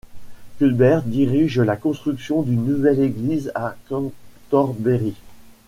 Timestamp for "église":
3.01-3.51